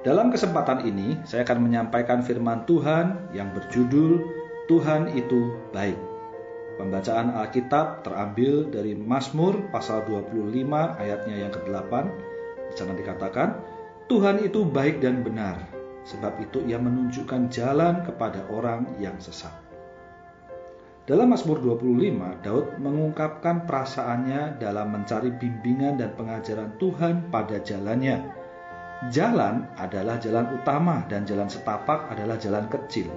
Dalam 0.00 0.32
kesempatan 0.32 0.88
ini, 0.88 1.20
saya 1.28 1.44
akan 1.44 1.68
menyampaikan 1.68 2.24
firman 2.24 2.64
Tuhan 2.64 3.36
yang 3.36 3.52
berjudul 3.52 4.24
Tuhan 4.64 5.12
itu 5.12 5.52
baik. 5.76 6.00
Pembacaan 6.80 7.36
Alkitab 7.36 8.00
terambil 8.00 8.72
dari 8.72 8.96
Mazmur 8.96 9.68
pasal 9.68 10.08
25 10.08 10.40
ayatnya 10.96 11.44
yang 11.44 11.52
ke-8. 11.52 11.92
Di 12.72 12.74
sana 12.80 12.96
dikatakan, 12.96 13.60
Tuhan 14.08 14.40
itu 14.40 14.64
baik 14.64 15.04
dan 15.04 15.20
benar, 15.20 15.68
sebab 16.08 16.32
itu 16.40 16.64
ia 16.64 16.80
menunjukkan 16.80 17.52
jalan 17.52 18.00
kepada 18.00 18.48
orang 18.48 18.88
yang 18.96 19.20
sesat. 19.20 19.52
Dalam 21.04 21.28
Mazmur 21.28 21.60
25, 21.60 22.40
Daud 22.40 22.80
mengungkapkan 22.80 23.68
perasaannya 23.68 24.56
dalam 24.56 24.96
mencari 24.96 25.28
bimbingan 25.28 26.00
dan 26.00 26.16
pengajaran 26.16 26.72
Tuhan 26.80 27.28
pada 27.28 27.60
jalannya. 27.60 28.39
Jalan 29.08 29.64
adalah 29.80 30.20
jalan 30.20 30.52
utama 30.52 31.08
dan 31.08 31.24
jalan 31.24 31.48
setapak 31.48 32.12
adalah 32.12 32.36
jalan 32.36 32.68
kecil. 32.68 33.08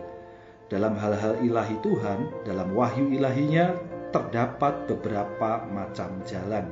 Dalam 0.72 0.95
hal-hal 0.95 1.44
ilahi 1.44 1.76
Tuhan, 1.84 2.48
dalam 2.48 2.72
wahyu 2.72 3.12
ilahinya 3.12 3.76
terdapat 4.16 4.88
beberapa 4.88 5.67
macam 5.67 6.23
jalan. 6.23 6.72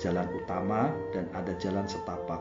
Jalan 0.00 0.24
utama 0.32 0.88
dan 1.12 1.28
ada 1.36 1.52
jalan 1.60 1.84
setapak. 1.84 2.40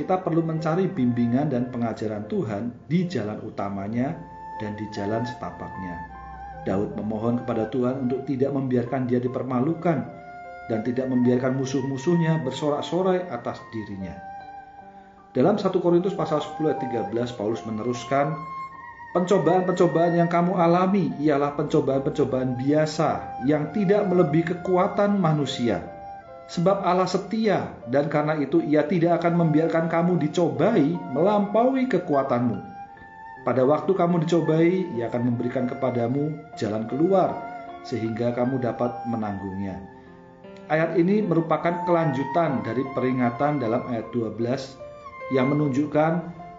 Kita 0.00 0.24
perlu 0.24 0.40
mencari 0.40 0.88
bimbingan 0.88 1.52
dan 1.52 1.68
pengajaran 1.68 2.24
Tuhan 2.24 2.72
di 2.88 3.04
jalan 3.04 3.44
utamanya 3.44 4.16
dan 4.64 4.72
di 4.80 4.88
jalan 4.96 5.22
setapaknya 5.28 6.14
Daud 6.64 6.96
memohon 6.96 7.44
kepada 7.44 7.68
Tuhan 7.68 8.08
untuk 8.08 8.24
tidak 8.24 8.50
membiarkan 8.56 9.04
dia 9.04 9.20
dipermalukan 9.20 9.98
dan 10.72 10.80
tidak 10.80 11.06
membiarkan 11.12 11.60
musuh-musuhnya 11.60 12.40
bersorak-sorai 12.40 13.28
atas 13.28 13.60
dirinya. 13.68 14.33
Dalam 15.34 15.58
1 15.58 15.66
Korintus 15.82 16.14
pasal 16.14 16.38
10 16.38 16.70
ayat 16.70 16.80
13 17.10 17.34
Paulus 17.34 17.60
meneruskan, 17.66 18.38
Pencobaan-pencobaan 19.14 20.18
yang 20.18 20.26
kamu 20.26 20.58
alami 20.58 21.14
ialah 21.22 21.54
pencobaan-pencobaan 21.54 22.58
biasa 22.58 23.42
yang 23.46 23.70
tidak 23.70 24.10
melebihi 24.10 24.58
kekuatan 24.58 25.22
manusia. 25.22 25.86
Sebab 26.50 26.82
Allah 26.82 27.06
setia 27.06 27.78
dan 27.86 28.10
karena 28.10 28.34
itu 28.42 28.58
ia 28.58 28.82
tidak 28.82 29.22
akan 29.22 29.46
membiarkan 29.46 29.86
kamu 29.86 30.18
dicobai 30.18 30.98
melampaui 31.14 31.86
kekuatanmu 31.86 32.74
pada 33.44 33.60
waktu 33.60 33.92
kamu 33.92 34.24
dicobai, 34.24 34.88
ia 34.96 35.12
akan 35.12 35.28
memberikan 35.28 35.68
kepadamu 35.68 36.32
jalan 36.56 36.88
keluar, 36.88 37.36
sehingga 37.84 38.32
kamu 38.32 38.56
dapat 38.56 39.04
menanggungnya. 39.04 39.84
Ayat 40.72 40.96
ini 40.96 41.20
merupakan 41.20 41.84
kelanjutan 41.84 42.64
dari 42.64 42.80
peringatan 42.96 43.60
dalam 43.60 43.84
ayat 43.92 44.08
12 44.16 44.80
yang 45.32 45.48
menunjukkan 45.52 46.12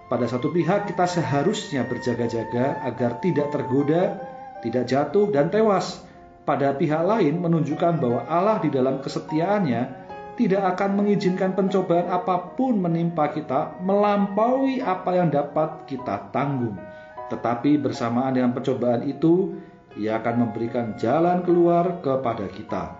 pada 0.05 0.25
satu 0.30 0.53
pihak 0.53 0.89
kita 0.89 1.05
seharusnya 1.09 1.85
berjaga-jaga 1.85 2.81
agar 2.85 3.17
tidak 3.22 3.49
tergoda, 3.49 4.22
tidak 4.61 4.85
jatuh, 4.85 5.30
dan 5.33 5.49
tewas. 5.49 6.02
Pada 6.45 6.77
pihak 6.77 7.01
lain 7.01 7.41
menunjukkan 7.41 7.97
bahwa 7.97 8.22
Allah 8.29 8.62
di 8.62 8.69
dalam 8.69 9.01
kesetiaannya 9.01 10.06
tidak 10.38 10.78
akan 10.78 11.01
mengizinkan 11.01 11.57
pencobaan 11.57 12.06
apa 12.12 12.53
pun 12.53 12.78
menimpa 12.78 13.34
kita 13.34 13.81
melampaui 13.81 14.78
apa 14.78 15.17
yang 15.17 15.34
dapat 15.34 15.90
kita 15.90 16.29
tanggung. 16.29 16.78
Tetapi 17.34 17.81
bersamaan 17.81 18.38
dengan 18.38 18.53
percobaan 18.53 19.09
itu, 19.09 19.57
ia 19.97 20.22
akan 20.22 20.45
memberikan 20.45 20.94
jalan 21.01 21.41
keluar 21.41 22.03
kepada 22.06 22.45
kita. 22.51 22.94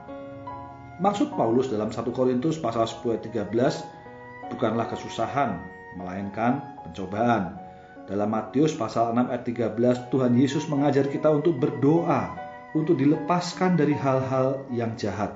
Maksud 0.97 1.35
Paulus 1.35 1.67
dalam 1.67 1.91
1 1.91 2.01
Korintus 2.16 2.56
pasal 2.56 2.88
10 2.88 3.19
ayat 3.19 3.23
13 3.28 4.04
bukanlah 4.51 4.89
kesusahan, 4.89 5.61
melainkan 5.97 6.78
pencobaan. 6.85 7.57
Dalam 8.06 8.29
Matius 8.29 8.78
pasal 8.78 9.17
6 9.17 9.33
ayat 9.33 9.44
13, 9.44 10.13
Tuhan 10.13 10.33
Yesus 10.38 10.69
mengajar 10.69 11.09
kita 11.09 11.33
untuk 11.33 11.57
berdoa, 11.57 12.38
untuk 12.78 13.00
dilepaskan 13.01 13.79
dari 13.79 13.97
hal-hal 13.97 14.61
yang 14.69 14.94
jahat 14.94 15.34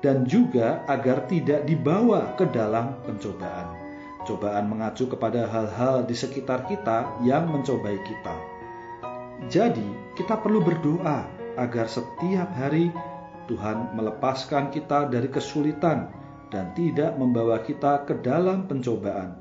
dan 0.00 0.24
juga 0.24 0.80
agar 0.88 1.28
tidak 1.28 1.68
dibawa 1.68 2.34
ke 2.34 2.48
dalam 2.48 2.96
pencobaan. 3.04 3.76
Cobaan 4.24 4.68
mengacu 4.68 5.08
kepada 5.08 5.48
hal-hal 5.48 6.04
di 6.04 6.12
sekitar 6.12 6.68
kita 6.68 7.08
yang 7.24 7.48
mencobai 7.48 7.96
kita. 8.04 8.36
Jadi, 9.48 9.86
kita 10.16 10.36
perlu 10.36 10.60
berdoa 10.60 11.24
agar 11.56 11.88
setiap 11.88 12.52
hari 12.52 12.92
Tuhan 13.48 13.96
melepaskan 13.96 14.68
kita 14.68 15.08
dari 15.08 15.28
kesulitan 15.32 16.12
dan 16.50 16.74
tidak 16.74 17.14
membawa 17.16 17.62
kita 17.62 18.04
ke 18.04 18.18
dalam 18.20 18.66
pencobaan. 18.66 19.38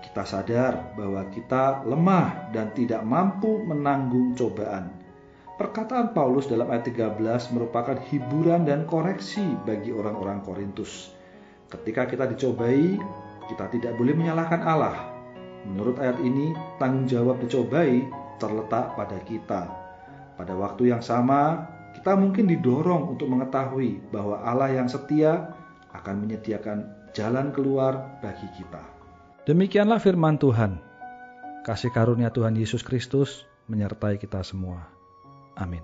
Kita 0.00 0.22
sadar 0.22 0.94
bahwa 0.94 1.26
kita 1.34 1.82
lemah 1.86 2.54
dan 2.54 2.70
tidak 2.72 3.02
mampu 3.02 3.62
menanggung 3.66 4.32
cobaan 4.38 5.04
Perkataan 5.54 6.10
Paulus 6.10 6.50
dalam 6.50 6.66
ayat 6.66 6.90
13 6.90 7.54
merupakan 7.54 7.94
hiburan 8.10 8.66
dan 8.66 8.90
koreksi 8.90 9.54
bagi 9.62 9.94
orang-orang 9.94 10.42
Korintus. 10.42 11.14
Ketika 11.70 12.10
kita 12.10 12.26
dicobai, 12.26 12.98
kita 13.46 13.70
tidak 13.70 13.94
boleh 13.94 14.18
menyalahkan 14.18 14.66
Allah. 14.66 15.14
Menurut 15.62 16.02
ayat 16.02 16.18
ini, 16.26 16.50
tanggung 16.82 17.06
jawab 17.06 17.38
dicobai 17.38 18.02
terletak 18.42 18.98
pada 18.98 19.14
kita. 19.22 19.70
Pada 20.34 20.58
waktu 20.58 20.90
yang 20.90 20.98
sama, 20.98 21.70
kita 21.94 22.18
mungkin 22.18 22.50
didorong 22.50 23.14
untuk 23.14 23.30
mengetahui 23.30 24.10
bahwa 24.10 24.42
Allah 24.42 24.74
yang 24.74 24.90
setia 24.90 25.54
akan 25.94 26.26
menyediakan 26.26 26.78
jalan 27.14 27.54
keluar 27.54 28.18
bagi 28.18 28.50
kita. 28.58 28.82
Demikianlah 29.46 30.02
firman 30.02 30.36
Tuhan. 30.36 30.82
Kasih 31.64 31.94
karunia 31.94 32.28
Tuhan 32.28 32.58
Yesus 32.58 32.84
Kristus 32.84 33.46
menyertai 33.70 34.20
kita 34.20 34.42
semua. 34.44 34.84
Amin. 35.56 35.80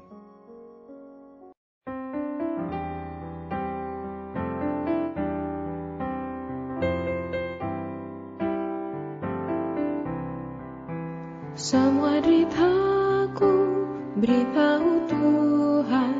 Semua 11.60 12.24
deritaku 12.24 13.52
beritahu 14.16 14.90
Tuhan 15.12 16.14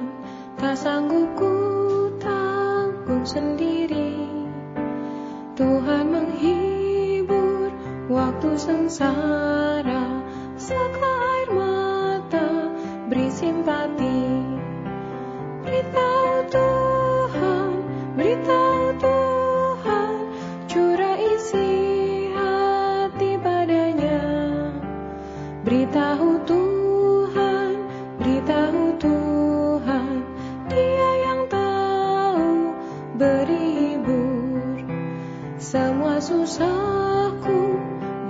Tak 0.61 0.77
sanggup 0.77 1.33
ku 1.33 1.53
tanggung 2.21 3.25
sendiri 3.25 3.80
Tuhan 5.61 6.09
menghibur 6.09 7.69
waktu 8.09 8.49
sengsara 8.57 9.50
Semua 35.61 36.17
susahku 36.17 37.77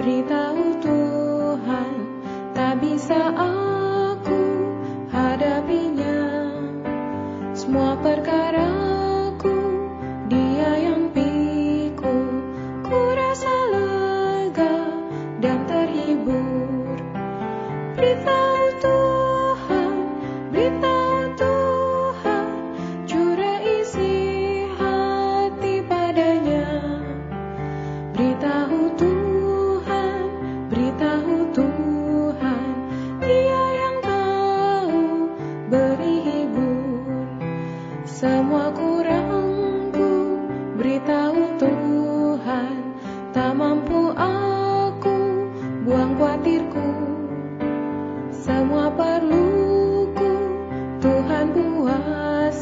beritahu 0.02 0.82
Tuhan 0.82 1.92
Tak 2.58 2.82
bisa 2.82 3.30
aku 3.38 4.42
hadapinya. 5.14 6.50
Semua 7.54 7.94
perkara 8.02 8.79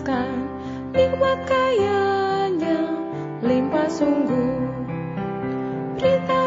menemukan 0.08 0.40
nikmat 0.96 1.38
kayanya 1.44 2.80
limpah 3.44 3.88
sungguh. 3.92 4.56
Berita 6.00 6.37